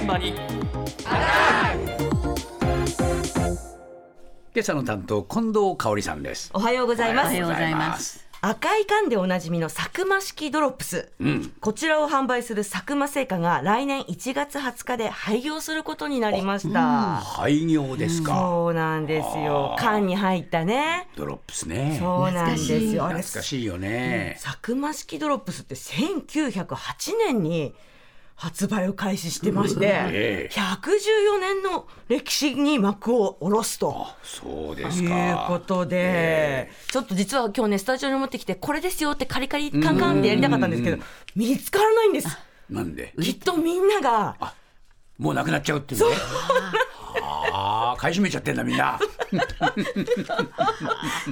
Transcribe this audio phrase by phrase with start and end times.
[0.00, 0.32] 現場に。
[4.52, 6.50] 今朝の担当近藤香織さんです。
[6.54, 7.26] おはようございます。
[7.26, 8.26] おはようございます。
[8.40, 11.52] 赤い缶でおなじみのサクマ式ドロップス、うん。
[11.60, 18.36] こちらを販売する佐久間製菓が来年1月20日で廃業することになりました、廃業ですか。
[18.36, 19.76] そうなんですよ。
[19.78, 21.08] 缶に入ったね。
[21.14, 21.98] ドロップスね。
[22.00, 23.02] そうなんですよ。
[23.04, 23.64] 懐かしい。
[23.66, 24.38] よね。
[24.42, 27.74] サクマ式ドロップスって1908年に
[28.40, 30.54] 発売を開始してまして、 ええ。
[30.54, 34.06] 114年の歴史に幕を下ろすと。
[34.22, 35.28] そうでとすか。
[35.28, 40.96] いうことで、ちょっと実は今日ねスタジオに持ってきてこれですよってカリカリカンカンってやりたかったんですけど
[41.36, 42.38] 見つからないんです。
[42.70, 43.12] なんで？
[43.20, 44.34] きっとみんなが
[45.18, 46.16] もうなくなっちゃうっていうね。
[47.52, 48.98] ああ買い占めちゃってんだみんな。
[49.30, 49.42] 一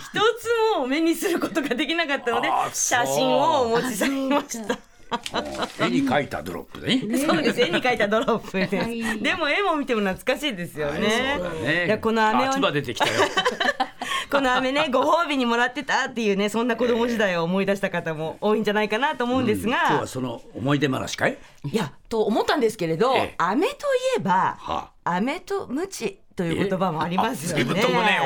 [0.00, 4.76] つも目にすることができなかったので写真をお持ちされました。
[5.80, 7.18] 絵に描いたドロップでね。
[7.24, 7.60] そうです。
[7.60, 8.76] 絵に描いたドロップです。
[8.76, 9.20] はい。
[9.20, 11.36] でも絵も見ても懐かしいですよね。
[11.38, 11.86] そうだね。
[11.86, 13.12] いやこの飴を出てきたよ。
[14.30, 21.38] この飴ねご褒美にもらってたっていうねそんな子供時代を思い出した方も多いんじゃないかなと思うんです今日がは、その思い出話かい？
[21.64, 23.34] いやと思ったんですけれど、ええ。
[23.38, 23.76] 飴とい
[24.18, 27.74] えばは飴とムチという言葉もありますよね。
[27.74, 28.20] ね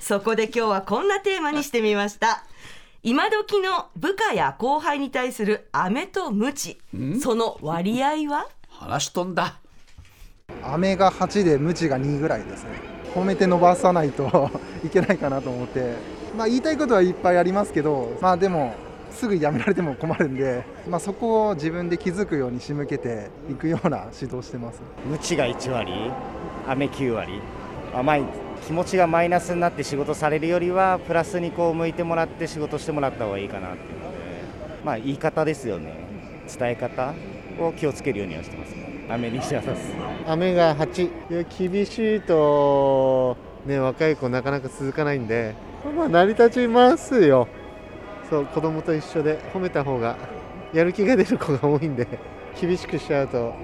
[0.00, 2.44] そこで今日はこんなテーマにしてみました。
[3.02, 6.78] 今時の部下や後輩に対する飴とムチ、
[7.22, 8.48] その割合は？
[8.68, 9.58] 話飛んだ。
[10.62, 12.70] 飴が8でムチが2ぐらいですね。
[13.14, 14.50] 褒めて伸ばさないと
[14.84, 15.94] いけないかなと思って。
[16.36, 18.74] まあ言いたいことはいっぱいありますけどまあでも
[19.10, 24.80] すぐやめられても困るんで、まあ、そこを自分で気づくように仕向けていくような指導してます。
[25.06, 25.92] 無知が1割、
[26.68, 27.40] 雨9割、
[27.94, 28.24] 甘い
[28.66, 34.18] 気持ちがマイナスになって仕事されるよりは、プラスにこう向いてもらって仕事してもらった方がいいかなっていうので、
[34.84, 35.94] まあ言い方ですよね、
[36.58, 37.14] 伝え方
[37.58, 38.74] を気をつけるようにはしてます、
[39.08, 39.92] 雨にし渡す。
[40.26, 45.54] 雨が8いや厳しいと、ね、若い子なかなか続かないんで、
[45.96, 47.48] まあ、成り立ちますよ。
[48.28, 50.16] そう子供と一緒で褒めた方が
[50.74, 52.06] やる気が出る子が多いんで
[52.60, 53.54] 厳しくしちゃうと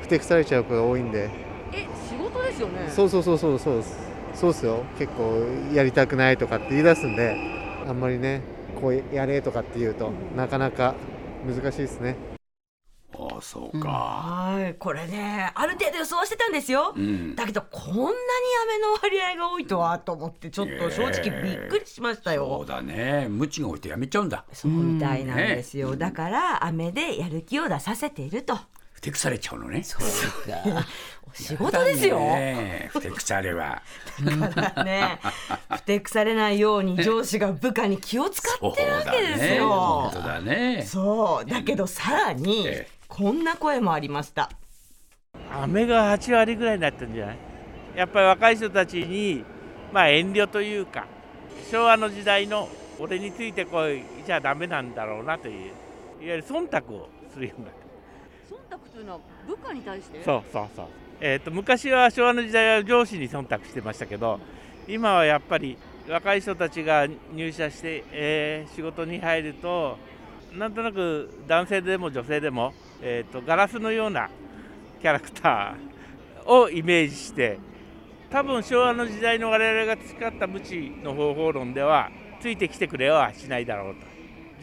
[0.00, 1.28] ふてくされちゃう子が多いんで。
[1.70, 2.88] え仕事ですよね？
[2.88, 4.84] そうそうそうそうそうですそうですよ。
[4.98, 7.36] 結構やりたくないとかって言い出すんで
[7.86, 8.42] あんまりね
[8.80, 10.94] こうやれとかって言うとなかなか
[11.46, 12.16] 難しいですね。
[13.16, 13.88] ああそうか。
[13.88, 17.36] はいこれねある程度予想はしてたんですよ、うん。
[17.36, 23.28] だけどこんなに飴の割合が多いとはと思ってちょっと正直びっくりしましたよ、そうだね。
[23.30, 24.44] 無知が置いてやめちゃうんだ。
[24.52, 28.56] そうみたいなんですよ、だから飴でやる気を出させていると。
[28.56, 28.60] ふ
[29.04, 29.84] てくされちゃうのね。
[31.32, 33.82] 仕事ですよ、ねえふてくされは。
[34.22, 35.18] だからね
[35.70, 39.68] ふてくされないように上司が部下に気を使ってるわけですよ。
[39.68, 40.84] 本当だね。
[40.86, 41.50] そう。
[41.50, 42.88] だけどさらにええ。
[43.08, 44.50] こんな声もありました。
[45.52, 47.38] 雨が8割ぐらいになってるんじゃない？
[47.96, 49.44] やっぱり若い人たちに、
[49.92, 51.06] まあ、遠慮というか
[51.70, 55.74] 昭和の時代の俺についてこいじゃダメなんだろうなといういわ
[56.20, 57.83] ゆる忖度をするようになって
[58.50, 60.22] 忖度というのは部下に対して？
[60.24, 60.86] そうそうそう、
[61.20, 64.40] えー、と昔は昭和の時代は上司に忖度してましたけど
[64.86, 65.78] 今はやっぱり
[66.08, 69.96] 若い人たちが入社して、えー仕事に入ると
[70.56, 72.72] なんとなく男性でも女性でも、
[73.02, 74.28] えー、とガラスのような
[75.00, 77.58] キャラクターをイメージして
[78.30, 82.10] 多分昭和の時代の我々が培った無知の方法論では
[82.40, 84.13] ついてきてくれはしないだろうと。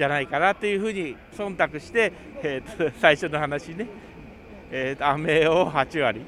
[0.02, 3.86] じゃないかなというふうに忖度して、えー、と最初の話ね、
[4.72, 6.26] えー、と飴を8割。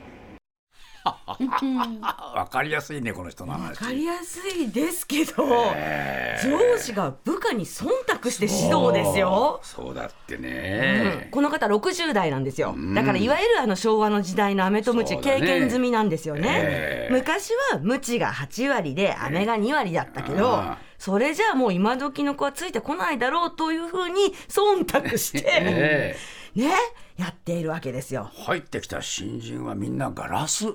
[1.05, 5.43] あわかりやすいねこの人のわ話かりやすいですけど、
[5.75, 7.89] え上司が部下に忖
[8.21, 9.59] 度して指導ですよ。
[9.63, 10.43] そうだってうん。
[10.43, 12.73] ね、この方60代なんですよ。
[12.77, 12.93] うん。
[12.93, 15.21] だからいわゆるあの昭和の時代の飴とムチね。
[15.21, 16.43] 経験済みなんですよね。
[16.47, 26.15] ええ昔はムチが8割で飴が2割だったけどああそれじゃあもう今時の子はついてこないだろうというふうに忖度して え
[26.55, 26.73] ね
[27.17, 28.31] やっているわけですよ。
[28.39, 30.67] え入ってきた新人はみんなガラス。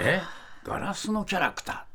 [0.00, 0.20] え？
[0.64, 1.86] ガラスのキャラクタ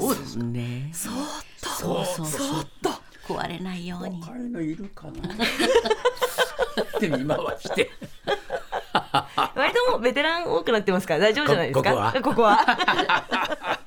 [0.00, 0.90] そうですね。
[0.94, 1.12] そっ
[1.60, 1.68] と。
[1.68, 2.90] そうそうそっと。
[3.34, 4.16] 壊れないように。
[4.22, 5.34] ー若いのいるかな？
[5.34, 7.90] って見回して。
[9.54, 11.90] 割ともうベテラン多くなってますから大丈夫じゃないですか？
[12.22, 12.62] ここは？
[12.62, 12.86] ここ
[13.68, 13.78] は？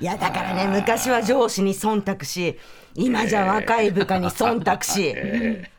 [0.00, 2.58] いやだからね昔は上司に忖度し
[2.94, 5.14] 今じゃ若い部下に忖度し、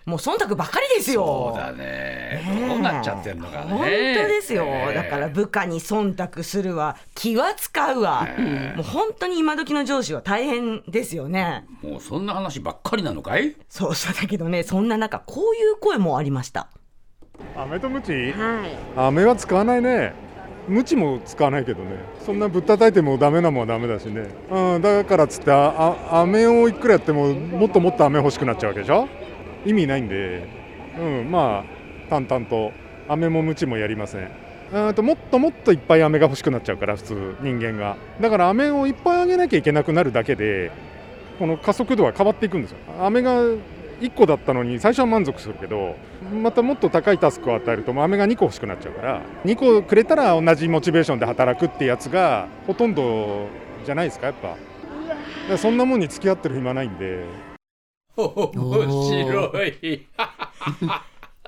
[0.06, 1.54] もう忖度ばかりですよ。
[1.54, 2.42] そうだね。
[2.70, 3.72] どうなっちゃってんのかね。
[3.72, 4.96] 本当ですよ、ええ。
[4.96, 6.96] だから部下に忖度するわ。
[7.14, 8.28] 気は使うわ、
[8.76, 11.66] もう本当に今時の上司は大変ですよね。
[11.82, 13.58] もうそんな話ばっかりなのかい？
[13.68, 16.70] そうそうだけどねそんな中こういう声もありました。
[17.58, 18.32] 飴とムチ？
[18.32, 18.78] はい。
[18.96, 20.14] 飴は使わないね
[20.72, 21.98] ムチも使わないけどね。
[22.26, 29.08] そんなぶったたいてもダメなもんはダメだしね、うん、だからっつってああ飴をいくらやってももっともっと飴欲しくなっちゃうわけでしょ？
[29.66, 30.48] 意味ないんで、
[30.98, 32.72] うん、まあ淡々と
[33.08, 34.32] 飴もムチもやりません。
[34.74, 37.98] うんともっともっといっぱい飴が欲しくなっちゃうから普通人間が。
[38.22, 40.72] だから飴をいっぱいあげなきゃいけなくなるだけで
[41.40, 42.78] この加速度は変わっていくんですよ。
[43.02, 43.42] 飴が
[44.02, 45.96] 1個だったのに最初は満足するけど
[46.34, 53.48] またもっと高いタスクを与えると飴が2個欲しくなっちゃうから2個くれたら同じモチベーションで働くってやつがほとんど
[53.86, 54.56] じゃないですかやっぱ
[55.50, 57.26] だそんなもんに付き合ってる暇ないんで
[58.18, 60.08] 面白い。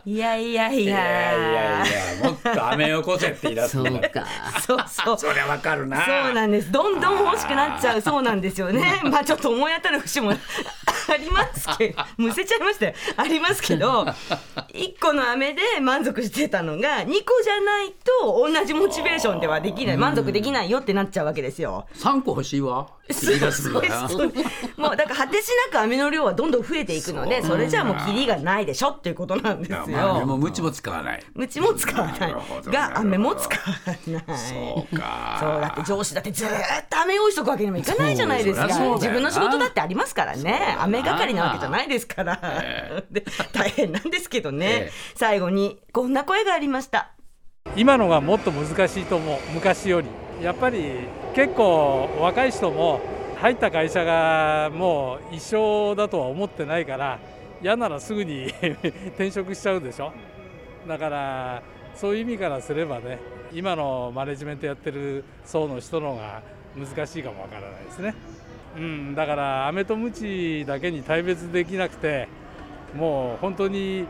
[0.05, 4.25] いやいやいいやいややいや、もっと飴よこせって言い出すそうか。
[4.59, 6.03] そうそうそりゃわかるな。
[6.05, 6.69] そうなんです。
[6.71, 8.99] どんどん欲しくなっちゃうそうなんですよね。
[9.05, 10.33] まあちょっと思い当たる節も
[11.11, 12.93] ありますけど、 むせちゃいましたよ。
[13.17, 14.03] ありますけど、
[14.73, 21.85] 1個の飴で満足してたのが2個じゃないと同じモチベーションではできない、満足できないよってなっちゃうわけですよ。
[21.93, 22.87] 三個欲しいわ。
[23.11, 24.07] って言い出すんだよ。
[24.07, 24.31] そう
[24.77, 30.25] もうだから果てしなく飴の量はどんどん増えていくので、それじゃあもうキリがないでしょっていうことなんですいやまあ。
[30.25, 31.23] もムチも使わない。
[31.33, 32.35] ムチも使わない。
[32.67, 33.99] が飴も使わない。
[34.37, 35.37] そうか。
[35.39, 36.51] そうだって上司だってずーっ
[36.89, 38.67] と飴用意しとくわけにもいかないじゃないですか。
[38.67, 40.77] 自分の仕事だってありますからね。
[40.79, 43.03] 飴係なわけじゃないですから、え。
[43.11, 44.91] で大変なんですけどね、ええ。
[45.15, 47.11] 最後にこんな声がありました
[47.75, 49.39] 今のがもっと難しいと思う。
[49.53, 50.07] 昔より。
[50.41, 53.01] やっぱり結構若い人も
[53.37, 57.19] 入った会社がもう一生だとは思ってないから
[57.61, 58.47] 嫌ならすぐに
[59.15, 60.11] 転職しちゃうでしょ。
[60.87, 61.63] だから
[61.95, 63.19] そういう意味からすればね
[63.53, 66.41] 今のマネジメントやってる層の人の方が
[66.75, 68.15] 難しいかもわからないですね、
[68.75, 72.27] うん、だから飴とムチだけに大別できなくて
[72.95, 74.05] もう本当に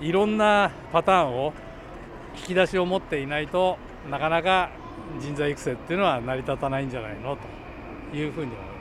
[0.00, 1.52] いろんなパターンを
[2.38, 3.78] 引き出しを持っていないと
[4.10, 4.70] なかなか
[5.20, 7.36] 人材育成っていうのは成り立たないんじゃないの？
[8.10, 8.77] というふうに思います。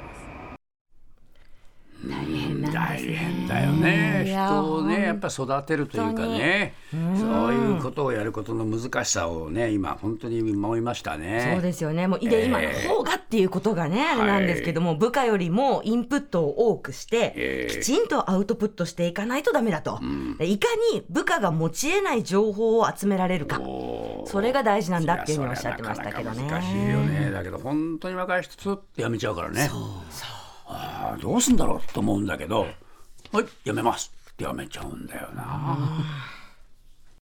[3.48, 4.26] だよね。
[4.28, 11.52] 人をね、やっぱ育てるというかね、そういうことをやることの難しさをね、今本当に思いましたね。
[11.54, 12.08] そうですよね。
[12.08, 12.46] もうで、ええ。
[12.46, 17.80] 今の方がっていうことがねあれなんですけども、部下よりもインプットを多くして、ええ。
[17.80, 20.00] きちんとアウトプットしていかないとダメだと、
[20.38, 23.62] でいかに部下が持ち得ない情報を集められるか。
[24.26, 26.48] それが大事なんだっていうふうにおっしゃってましたけどね。
[26.50, 27.32] 難しいよね。
[27.32, 29.70] だけど本当に若い人つってやめちゃうからね。
[30.70, 32.68] ああどうすんだろうと思うんだけど、
[33.32, 35.78] はいやめますってやめちゃうんだよな。